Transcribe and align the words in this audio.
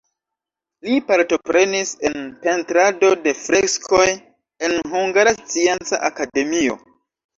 Li 0.87 0.95
partoprenis 1.09 1.91
en 2.09 2.15
pentrado 2.45 3.11
de 3.27 3.35
freskoj 3.43 4.07
en 4.69 4.75
Hungara 4.95 5.37
Scienca 5.43 6.01
Akademio. 6.13 6.81